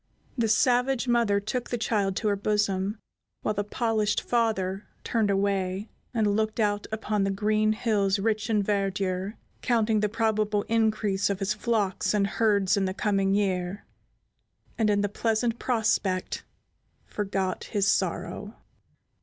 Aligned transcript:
The 0.35 0.47
savage 0.47 1.07
mother 1.07 1.39
took 1.39 1.69
the 1.69 1.77
child 1.77 2.15
to 2.15 2.27
her 2.29 2.35
bosom, 2.35 2.97
while 3.43 3.53
the 3.53 3.63
polished 3.63 4.19
father 4.19 4.87
turned 5.03 5.29
away 5.29 5.89
and 6.11 6.35
looked 6.35 6.59
out 6.59 6.87
upon 6.91 7.23
the 7.23 7.29
green 7.29 7.73
hills 7.73 8.17
rich 8.17 8.49
in 8.49 8.63
verdure, 8.63 9.35
counting 9.61 9.99
the 9.99 10.09
probable 10.09 10.63
increase 10.63 11.29
of 11.29 11.37
his 11.37 11.53
flocks 11.53 12.15
and 12.15 12.25
herds 12.25 12.75
in 12.75 12.85
the 12.85 12.95
coming 12.95 13.35
year, 13.35 13.85
and, 14.75 14.89
in 14.89 15.01
the 15.01 15.07
pleasant 15.07 15.59
prospect, 15.59 16.45
forgot 17.05 17.65
his 17.65 17.85
sorrow. 17.87 18.55